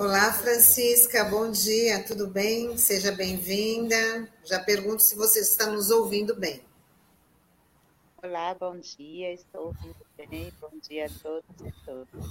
[0.00, 2.78] Olá, Francisca, bom dia, tudo bem?
[2.78, 4.32] Seja bem-vinda.
[4.44, 6.62] Já pergunto se você está nos ouvindo bem.
[8.22, 10.52] Olá, bom dia, estou ouvindo bem.
[10.60, 12.24] Bom dia a todos e todas.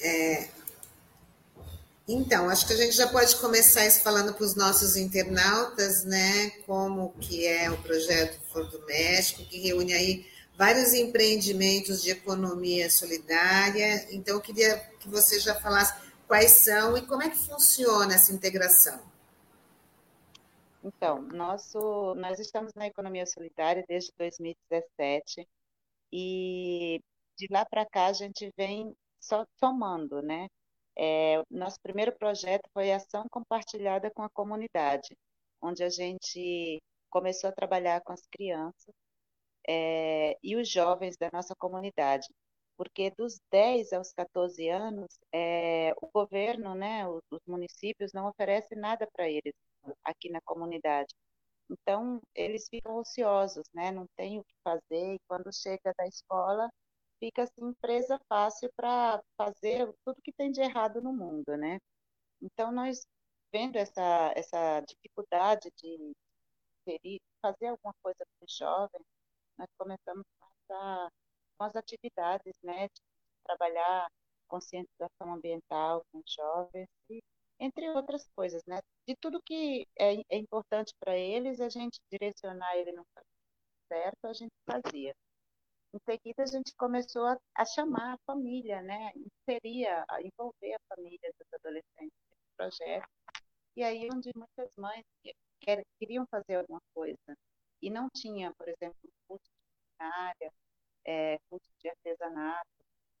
[0.00, 0.48] É,
[2.06, 6.50] então, acho que a gente já pode começar isso falando para os nossos internautas, né?
[6.64, 12.90] Como que é o projeto Flor do México, que reúne aí vários empreendimentos de economia
[12.90, 14.12] solidária.
[14.12, 15.94] Então, eu queria que você já falasse
[16.26, 19.00] quais são e como é que funciona essa integração.
[20.82, 25.46] Então, nosso, nós estamos na economia solidária desde 2017
[26.12, 27.00] e
[27.36, 30.48] de lá para cá a gente vem só tomando, né?
[30.96, 35.16] É, nosso primeiro projeto foi ação compartilhada com a comunidade,
[35.62, 38.92] onde a gente começou a trabalhar com as crianças
[39.68, 42.26] é, e os jovens da nossa comunidade,
[42.76, 48.78] porque dos 10 aos 14 anos, é, o governo, né, os, os municípios não oferecem
[48.78, 49.54] nada para eles
[50.04, 51.14] aqui na comunidade.
[51.70, 56.70] Então, eles ficam ociosos, né, não tem o que fazer, e quando chega da escola,
[57.20, 61.78] fica assim presa fácil para fazer tudo que tem de errado no mundo, né?
[62.42, 63.06] Então, nós
[63.52, 66.14] vendo essa, essa dificuldade de
[67.42, 69.04] fazer alguma coisa para os jovens,
[69.58, 70.24] nós começamos
[70.70, 71.08] a,
[71.58, 73.00] com as atividades, né, de
[73.44, 74.08] trabalhar
[74.48, 77.20] conscientização ambiental com jovens, e,
[77.60, 82.76] entre outras coisas, né, de tudo que é, é importante para eles, a gente direcionar
[82.76, 83.04] ele no
[83.88, 85.14] certo, a gente fazia.
[85.94, 90.94] Em seguida, a gente começou a, a chamar a família, né, inserir, a envolver a
[90.94, 93.08] família dos adolescentes nesse projeto,
[93.76, 95.04] e aí onde muitas mães
[95.98, 97.36] queriam fazer alguma coisa,
[97.80, 99.47] e não tinha, por exemplo, curso de
[99.98, 100.52] culinária,
[101.04, 102.68] é, curso de artesanato,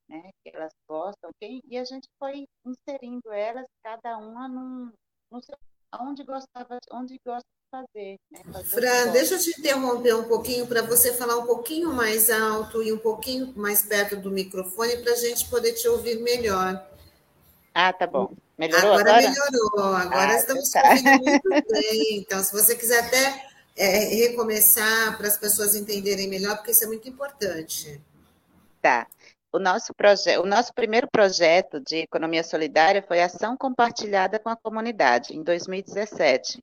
[0.08, 4.92] né, que elas gostam, e a gente foi inserindo elas, cada uma num,
[5.30, 5.56] no seu,
[6.00, 8.16] onde gostava, onde gosta de fazer.
[8.30, 12.30] Né, fazer Fran, deixa eu te interromper um pouquinho para você falar um pouquinho mais
[12.30, 16.86] alto e um pouquinho mais perto do microfone para a gente poder te ouvir melhor.
[17.74, 18.34] Ah, tá bom.
[18.56, 19.18] Melhorou agora?
[19.18, 20.82] Agora melhorou, agora ah, estamos tá.
[20.90, 22.18] ouvindo muito bem.
[22.18, 23.47] Então, se você quiser até
[23.78, 28.00] é, recomeçar para as pessoas entenderem melhor, porque isso é muito importante.
[28.82, 29.06] Tá.
[29.50, 34.56] O nosso, projeto, o nosso primeiro projeto de economia solidária foi ação compartilhada com a
[34.56, 36.62] comunidade, em 2017.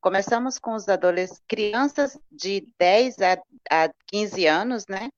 [0.00, 5.08] Começamos com os adolescentes, crianças de 10 a, a 15 anos, né?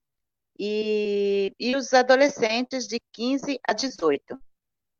[0.59, 4.39] E, e os adolescentes de 15 a 18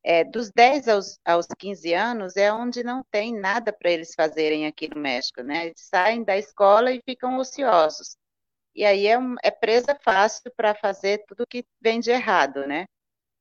[0.03, 4.67] é, dos 10 aos, aos 15 anos é onde não tem nada para eles fazerem
[4.67, 5.67] aqui no México, né?
[5.67, 8.17] Eles saem da escola e ficam ociosos.
[8.75, 12.87] E aí é, é presa fácil para fazer tudo que vem de errado, né?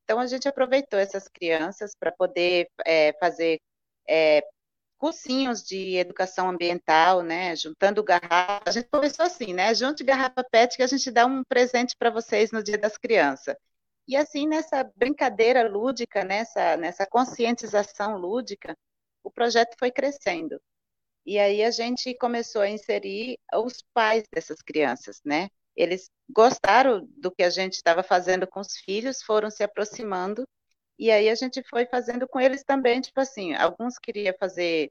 [0.04, 3.60] Então a gente aproveitou essas crianças para poder é, fazer
[4.08, 4.42] é,
[4.98, 7.56] cursinhos de educação ambiental, né?
[7.56, 8.62] Juntando garrafa.
[8.66, 9.74] A gente começou assim, né?
[9.74, 13.56] Junte garrafa PET que a gente dá um presente para vocês no Dia das Crianças.
[14.10, 18.76] E assim, nessa brincadeira lúdica, nessa, nessa conscientização lúdica,
[19.22, 20.60] o projeto foi crescendo.
[21.24, 25.48] E aí a gente começou a inserir os pais dessas crianças, né?
[25.76, 30.44] Eles gostaram do que a gente estava fazendo com os filhos, foram se aproximando,
[30.98, 34.90] e aí a gente foi fazendo com eles também, tipo assim, alguns queriam fazer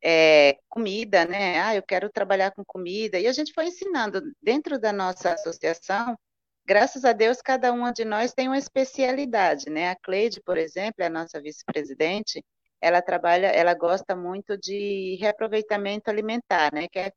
[0.00, 1.60] é, comida, né?
[1.60, 6.16] Ah, eu quero trabalhar com comida, e a gente foi ensinando dentro da nossa associação
[6.64, 9.90] graças a Deus, cada uma de nós tem uma especialidade, né?
[9.90, 12.44] A Cleide, por exemplo, é a nossa vice-presidente,
[12.80, 16.88] ela trabalha, ela gosta muito de reaproveitamento alimentar, né?
[16.88, 17.12] Que é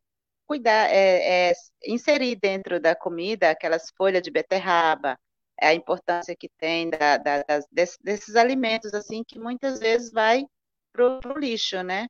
[0.47, 1.53] cuidar, é, é
[1.85, 5.17] inserir dentro da comida aquelas folhas de beterraba,
[5.61, 7.65] a importância que tem da, da, das,
[8.01, 10.45] desses, alimentos, assim, que muitas vezes vai
[10.93, 12.07] para o lixo, né?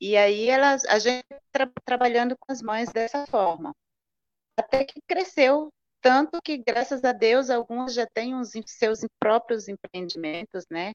[0.00, 3.74] E aí elas, a gente tra trabalhando com as mães dessa forma.
[4.56, 5.72] Até que cresceu
[6.02, 10.92] tanto que, graças a Deus, alguns já têm os seus próprios empreendimentos, né?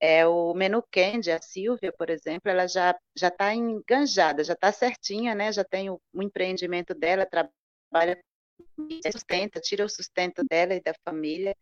[0.00, 4.72] É, o Menu Candy, a Silvia, por exemplo, ela já já está enganjada, já está
[4.72, 5.52] certinha, né?
[5.52, 8.20] Já tem o, o empreendimento dela, trabalha,
[9.12, 11.54] sustenta, tira o sustento dela e da família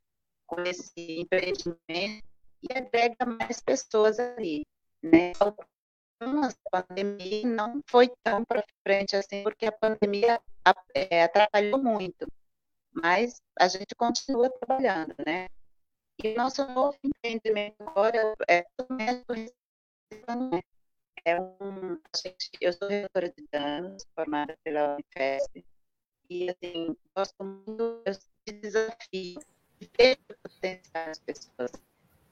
[0.47, 2.25] com esse empreendimento
[2.63, 4.65] e agrega mais pessoas ali,
[5.03, 5.33] né?
[6.73, 10.41] A pandemia não foi tão para frente assim, porque a pandemia
[10.95, 12.27] é, atrapalhou muito
[13.03, 15.49] mas a gente continua trabalhando, né?
[16.23, 18.65] E o nosso novo empreendimento agora é
[21.25, 25.65] é um, gente, eu sou reitora de danos, formada pela Unifesp,
[26.31, 28.03] e assim, gosto muito
[28.47, 29.41] de desafio,
[29.81, 31.73] de ver o potencial das pessoas.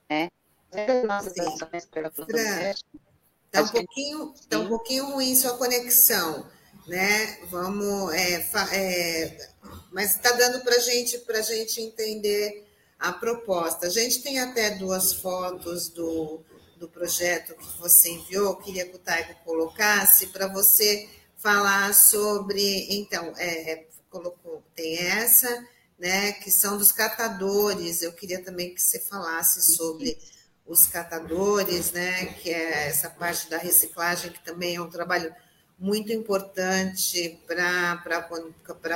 [0.08, 0.31] né?
[0.72, 6.49] As nossas ações pela Fran, Está um, pouquinho, tá um pouquinho ruim sua conexão,
[6.88, 7.37] né?
[7.46, 8.40] Vamos, é,
[8.72, 9.53] é,
[9.94, 12.67] mas está dando para gente, a gente entender
[12.99, 13.87] a proposta.
[13.87, 16.43] A gente tem até duas fotos do,
[16.76, 22.88] do projeto que você enviou, queria que o Taigo colocasse para você falar sobre.
[22.99, 25.64] Então, é, é, colocou, tem essa,
[25.97, 28.02] né, que são dos catadores.
[28.02, 30.19] Eu queria também que você falasse sobre
[30.67, 35.32] os catadores, né, que é essa parte da reciclagem, que também é um trabalho
[35.79, 38.03] muito importante para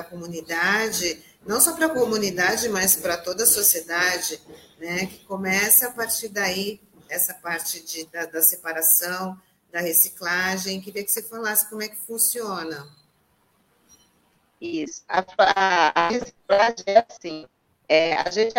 [0.01, 4.41] a comunidade, não só para a comunidade, mas para toda a sociedade,
[4.79, 9.41] né, que começa a partir daí, essa parte de, da, da separação,
[9.71, 10.81] da reciclagem.
[10.81, 12.87] Queria que você falasse como é que funciona.
[14.61, 15.03] Isso.
[15.09, 17.47] A, a, a reciclagem é assim,
[17.89, 18.55] é, a gente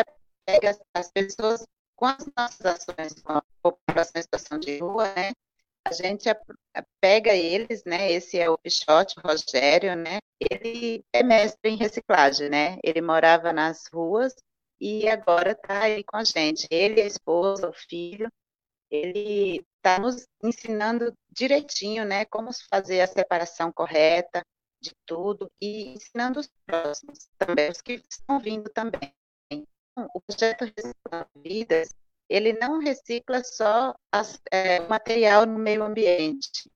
[0.45, 5.33] pega as pessoas com as nossas ações com a população em situação de rua, né,
[5.85, 6.29] a gente
[7.01, 12.49] pega eles, né, esse é o Pichote, o Rogério, né, ele é mestre em reciclagem,
[12.49, 14.33] né, ele morava nas ruas
[14.79, 18.31] e agora está aí com a gente, ele, a esposa, o filho,
[18.89, 24.43] ele está nos ensinando direitinho, né, como fazer a separação correta
[24.81, 29.13] de tudo e ensinando os próximos também, os que estão vindo também.
[30.13, 31.89] O projeto Reciclando Vidas,
[32.29, 36.69] ele não recicla só as, é, o material no meio ambiente,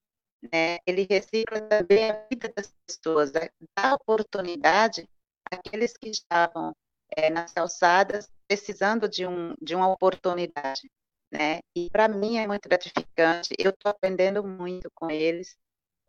[0.52, 0.80] né?
[0.86, 3.50] ele recicla também a vida das pessoas, né?
[3.78, 5.08] dá oportunidade
[5.52, 6.74] àqueles que estavam
[7.16, 10.90] é, nas calçadas precisando de, um, de uma oportunidade.
[11.32, 11.60] Né?
[11.76, 15.56] E para mim é muito gratificante, eu estou aprendendo muito com eles.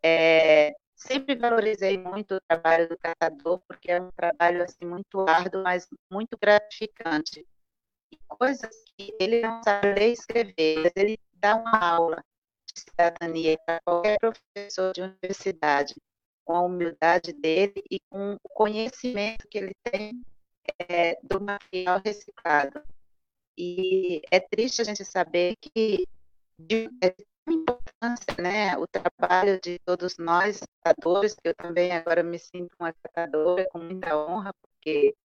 [0.03, 5.63] É, sempre valorizei muito o trabalho do catador, porque é um trabalho assim muito árduo,
[5.63, 7.45] mas muito gratificante.
[8.27, 12.23] Coisas que ele não sabe ler e escrever, mas ele dá uma aula
[12.73, 15.95] de cidadania para qualquer professor de universidade,
[16.43, 20.21] com a humildade dele e com o conhecimento que ele tem
[20.87, 22.81] é, do material reciclado.
[23.57, 26.05] E é triste a gente saber que
[26.59, 27.15] de, é
[27.51, 32.93] importância, né, o trabalho de todos nós, catadores, que eu também agora me sinto uma
[32.93, 35.15] catadora com muita honra, porque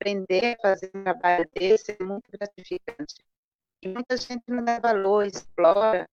[0.00, 3.14] aprender a fazer um trabalho desse é muito gratificante.
[3.82, 6.08] E muita gente não dá valor, explora,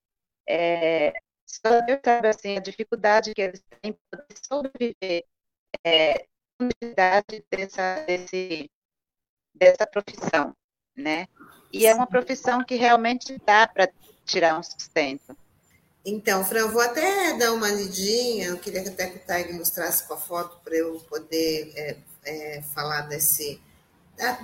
[0.48, 1.14] é,
[1.46, 5.26] só Deus sabe assim, a dificuldade que eles têm para sobreviver
[5.84, 6.26] é,
[7.50, 8.70] dessa, desse,
[9.54, 10.54] dessa profissão,
[10.96, 11.28] né?
[11.72, 13.90] E é uma profissão que realmente dá para
[14.26, 15.36] tirar um sustento.
[16.06, 20.08] Então, Fran, vou até dar uma lidinha, eu queria que até que o Tag mostrasse
[20.08, 23.62] com a foto para eu poder é, é, falar desse,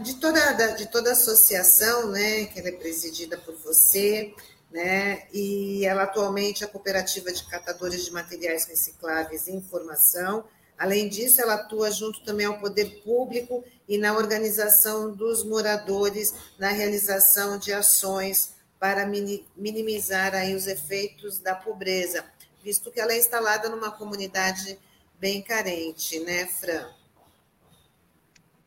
[0.02, 4.34] de toda, de toda a associação, né, que ela é presidida por você,
[4.72, 10.46] né, e ela atualmente é a cooperativa de catadores de materiais recicláveis em formação.
[10.78, 16.70] Além disso, ela atua junto também ao poder público e na organização dos moradores na
[16.70, 19.06] realização de ações para
[19.56, 22.26] minimizar aí os efeitos da pobreza,
[22.64, 24.78] visto que ela é instalada numa comunidade
[25.20, 26.90] bem carente, né, Fran?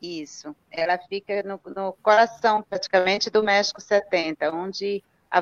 [0.01, 5.41] Isso, ela fica no, no coração praticamente do México 70, onde a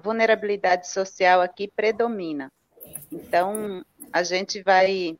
[0.00, 2.50] vulnerabilidade social aqui predomina.
[3.10, 5.16] Então, a gente vai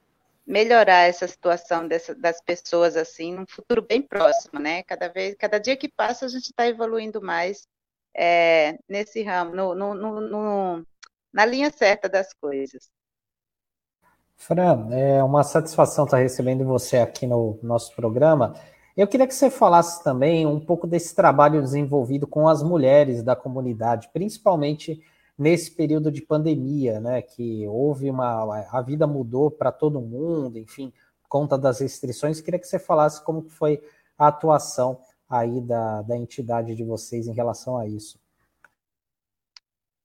[0.47, 4.83] melhorar essa situação dessa, das pessoas assim num futuro bem próximo, né?
[4.83, 7.67] Cada vez, cada dia que passa a gente está evoluindo mais
[8.15, 10.87] é, nesse ramo, no, no, no,
[11.33, 12.91] na linha certa das coisas.
[14.45, 18.57] Fran, é uma satisfação estar recebendo você aqui no nosso programa.
[18.97, 23.37] Eu queria que você falasse também um pouco desse trabalho desenvolvido com as mulheres da
[23.37, 25.01] comunidade, principalmente
[25.39, 27.23] nesse período de pandemia, né?
[27.23, 28.67] Que houve uma.
[28.73, 30.93] a vida mudou para todo mundo, enfim,
[31.29, 32.39] conta das restrições.
[32.39, 33.81] Eu queria que você falasse como foi
[34.19, 34.99] a atuação
[35.31, 38.19] aí da, da entidade de vocês em relação a isso?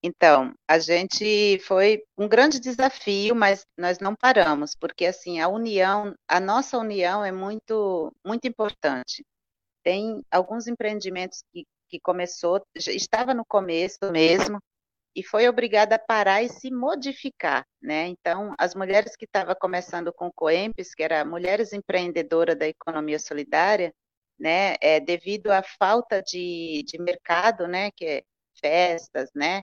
[0.08, 6.16] Então, a gente foi um grande desafio, mas nós não paramos, porque assim, a união,
[6.28, 9.26] a nossa união é muito muito importante.
[9.84, 14.60] Tem alguns empreendimentos que, que começou, estava no começo mesmo,
[15.14, 18.08] e foi obrigada a parar e se modificar, né?
[18.08, 23.20] Então, as mulheres que estavam começando com o COEMPES, que era Mulheres Empreendedoras da Economia
[23.20, 23.94] Solidária,
[24.40, 28.24] né, é, devido à falta de, de mercado, né, que é
[28.62, 29.62] festas, né,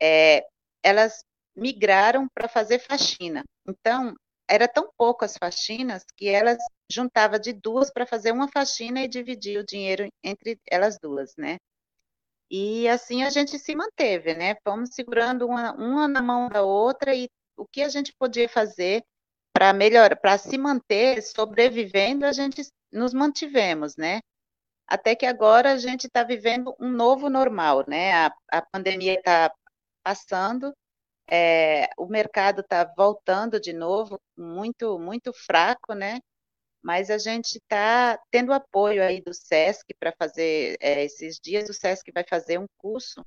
[0.00, 0.44] é,
[0.82, 1.24] elas
[1.56, 3.42] migraram para fazer faxina.
[3.66, 4.14] Então,
[4.48, 6.58] era tão pouco as faxinas que elas
[6.90, 11.56] juntavam de duas para fazer uma faxina e dividir o dinheiro entre elas duas, né?
[12.50, 14.54] E assim a gente se manteve, né?
[14.62, 19.02] Fomos segurando uma, uma na mão da outra e o que a gente podia fazer
[19.52, 24.20] para melhorar, para se manter sobrevivendo, a gente nos mantivemos, né?
[24.86, 28.12] Até que agora a gente está vivendo um novo normal, né?
[28.12, 29.52] A, a pandemia está
[30.04, 30.74] passando,
[31.30, 36.20] é, o mercado está voltando de novo, muito, muito fraco, né?
[36.82, 41.68] Mas a gente está tendo apoio aí do SESC para fazer é, esses dias.
[41.70, 43.24] O SESC vai fazer um curso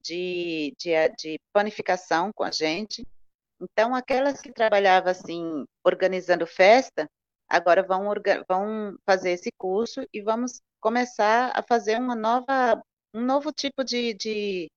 [0.00, 3.06] de, de, de panificação com a gente.
[3.60, 7.08] Então, aquelas que trabalhavam assim, organizando festa,
[7.48, 8.12] agora vão,
[8.48, 12.82] vão fazer esse curso e vamos começar a fazer uma nova,
[13.14, 14.68] um novo tipo de, de,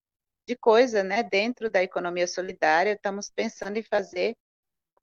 [0.49, 2.93] de coisa né, dentro da economia solidária.
[2.93, 4.35] Estamos pensando em fazer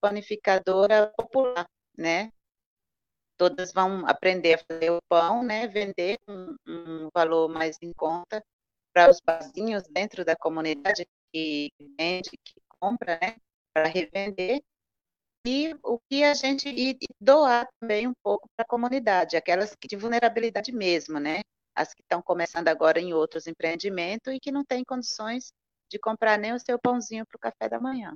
[0.01, 2.33] panificadora popular, né?
[3.39, 5.69] Todas vão aprender a fazer o pão, né?
[5.69, 8.43] Vender um, um valor mais em conta
[8.93, 13.37] para os barzinhos dentro da comunidade que vende, que compra, né?
[13.73, 14.61] Para revender
[15.47, 19.87] e o que a gente e doar também um pouco para a comunidade, aquelas que
[19.87, 21.43] de vulnerabilidade mesmo, né?
[21.77, 25.53] As que estão começando agora em outros empreendimentos e que não têm condições
[25.91, 28.15] de comprar nem o seu pãozinho para o café da manhã.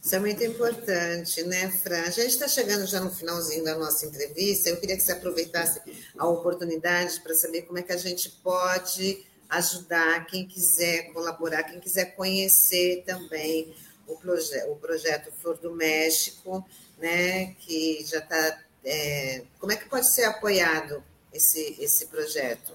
[0.00, 2.02] Isso é muito importante, né, Fran?
[2.02, 4.70] A gente está chegando já no finalzinho da nossa entrevista.
[4.70, 5.82] Eu queria que você aproveitasse
[6.16, 11.78] a oportunidade para saber como é que a gente pode ajudar quem quiser colaborar, quem
[11.78, 13.74] quiser conhecer também
[14.06, 16.64] o, proje o projeto Flor do México,
[16.98, 18.62] né, que já está.
[18.84, 21.02] É, como é que pode ser apoiado
[21.36, 22.72] esse, esse projeto?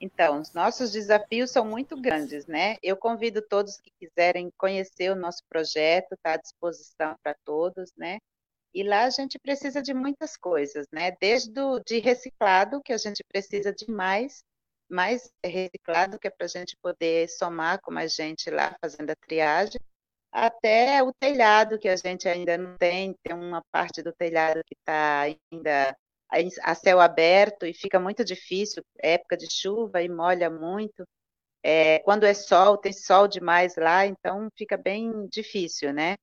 [0.00, 2.76] Então, os nossos desafios são muito grandes, né?
[2.82, 8.18] Eu convido todos que quiserem conhecer o nosso projeto, está à disposição para todos, né?
[8.72, 11.14] E lá a gente precisa de muitas coisas, né?
[11.20, 14.42] Desde o de reciclado, que a gente precisa de mais,
[14.88, 19.16] mais reciclado, que é para a gente poder somar com mais gente lá fazendo a
[19.16, 19.80] triagem,
[20.32, 24.74] até o telhado, que a gente ainda não tem, tem uma parte do telhado que
[24.74, 25.96] está ainda
[26.62, 31.04] a céu aberto e fica muito difícil, época de chuva e molha muito.
[31.62, 36.16] É, quando é sol, tem sol demais lá, então fica bem difícil, né?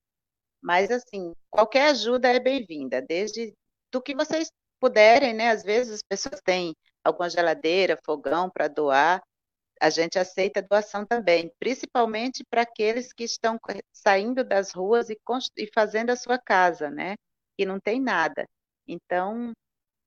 [0.62, 3.54] Mas, assim, qualquer ajuda é bem-vinda, desde
[3.92, 4.50] do que vocês
[4.80, 5.50] puderem, né?
[5.50, 9.22] Às vezes as pessoas têm alguma geladeira, fogão para doar,
[9.80, 13.60] a gente aceita doação também, principalmente para aqueles que estão
[13.94, 15.18] saindo das ruas e,
[15.58, 17.16] e fazendo a sua casa, né?
[17.58, 18.46] Que não tem nada.
[18.88, 19.54] Então,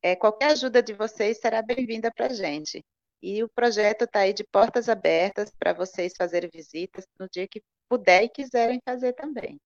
[0.03, 2.85] é, qualquer ajuda de vocês será bem-vinda para a gente.
[3.23, 7.63] E o projeto está aí de portas abertas para vocês fazerem visitas no dia que
[7.89, 9.61] puder e quiserem fazer também.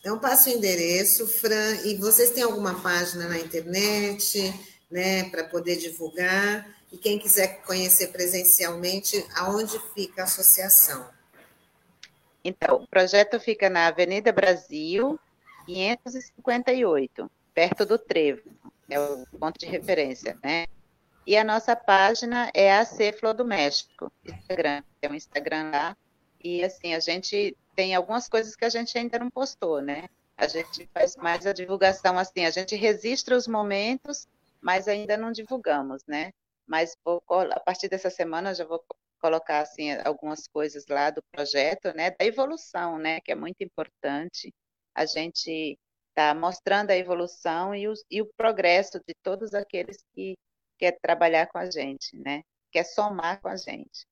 [0.00, 4.52] Então, passa o endereço, Fran, e vocês têm alguma página na internet,
[4.90, 6.68] né, para poder divulgar?
[6.92, 11.08] E quem quiser conhecer presencialmente, aonde fica a associação?
[12.44, 15.18] Então, o projeto fica na Avenida Brasil,
[15.66, 18.54] 558, perto do Trevo
[18.88, 20.66] é o ponto de referência, né?
[21.26, 25.96] E a nossa página é a Flor do México, Instagram, é um Instagram lá.
[26.42, 30.08] E assim, a gente tem algumas coisas que a gente ainda não postou, né?
[30.36, 34.28] A gente faz mais a divulgação assim, a gente registra os momentos,
[34.60, 36.32] mas ainda não divulgamos, né?
[36.66, 38.84] Mas vou, a partir dessa semana já vou
[39.20, 42.10] colocar assim algumas coisas lá do projeto, né?
[42.10, 43.20] Da evolução, né?
[43.20, 44.52] Que é muito importante.
[44.94, 45.78] A gente
[46.14, 50.38] está mostrando a evolução e, os, e, o progresso de todos aqueles que
[50.78, 52.42] quer trabalhar com a gente, né?
[52.70, 54.06] Quer somar com a gente.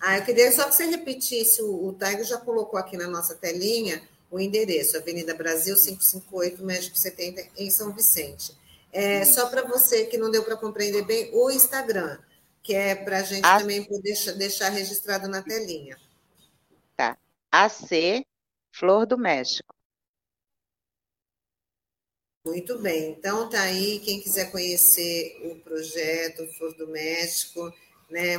[0.00, 3.34] Ah, eu queria só que você repetisse, o, o Taigo já colocou aqui na nossa
[3.34, 8.56] telinha o endereço, Avenida Brasil 558, México 70, em São Vicente.
[8.92, 12.18] É, só para você que não deu para compreender bem, o Instagram,
[12.62, 13.60] que é para a gente a...
[13.60, 15.96] também poder deixar registrado na telinha.
[16.96, 17.16] Tá.
[17.52, 18.26] AC
[18.72, 19.75] Flor do México.
[22.46, 27.74] Muito bem, então tá aí, quem quiser conhecer o projeto Flor do México,
[28.08, 28.36] né,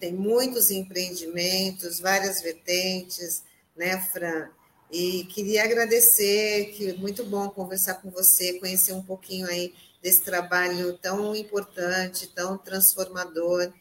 [0.00, 3.44] tem muitos empreendimentos, várias vertentes,
[3.76, 4.48] né, Fran?
[4.90, 9.72] E queria agradecer, que muito bom conversar com você, conhecer um pouquinho aí
[10.02, 13.72] desse trabalho tão importante, tão transformador.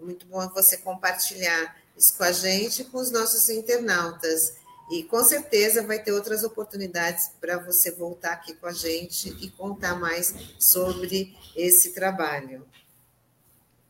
[0.00, 4.54] Muito bom você compartilhar isso com a gente e com os nossos internautas.
[4.90, 9.50] E com certeza vai ter outras oportunidades para você voltar aqui com a gente e
[9.50, 12.66] contar mais sobre esse trabalho.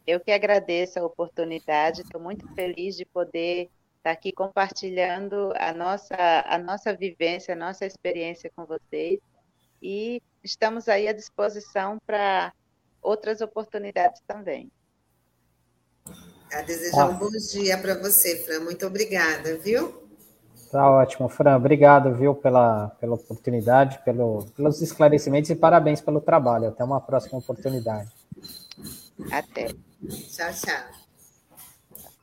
[0.07, 6.17] Eu que agradeço a oportunidade, estou muito feliz de poder estar aqui compartilhando a nossa,
[6.47, 9.21] a nossa vivência, a nossa experiência com vocês.
[9.81, 12.53] E estamos aí à disposição para
[13.01, 14.71] outras oportunidades também.
[16.53, 18.61] A desejar um bom dia para você, Fran.
[18.61, 20.02] Muito obrigada, viu?
[20.73, 21.55] Tá ótimo, Fran.
[21.55, 26.69] Obrigado, viu, pela, pela oportunidade, pelo, pelos esclarecimentos e parabéns pelo trabalho.
[26.69, 28.11] Até uma próxima oportunidade.
[29.31, 29.67] Até.
[29.67, 31.02] Tchau, tchau.